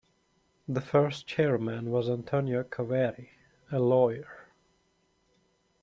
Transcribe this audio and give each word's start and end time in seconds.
The 0.67 0.81
first 0.81 1.27
chairman 1.27 1.91
was 1.91 2.09
Antonio 2.09 2.63
Caveri, 2.63 3.29
a 3.71 3.77
lawyer. 3.77 4.47